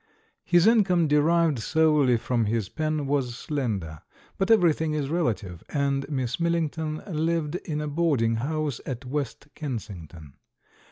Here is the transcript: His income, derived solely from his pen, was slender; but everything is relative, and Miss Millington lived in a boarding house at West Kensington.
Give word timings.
His 0.43 0.65
income, 0.65 1.07
derived 1.07 1.59
solely 1.59 2.17
from 2.17 2.45
his 2.45 2.69
pen, 2.69 3.05
was 3.05 3.37
slender; 3.37 4.01
but 4.39 4.49
everything 4.49 4.93
is 4.95 5.09
relative, 5.09 5.63
and 5.69 6.09
Miss 6.09 6.39
Millington 6.39 7.03
lived 7.05 7.53
in 7.57 7.79
a 7.81 7.87
boarding 7.87 8.37
house 8.37 8.81
at 8.87 9.05
West 9.05 9.49
Kensington. 9.53 10.33